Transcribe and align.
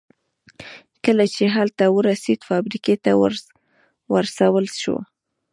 کله 1.05 1.25
چې 1.35 1.43
هلته 1.55 1.83
ورسېد 1.89 2.39
فابریکې 2.49 2.95
ته 3.03 3.11
ورسول 4.13 4.65
شو 4.81 4.95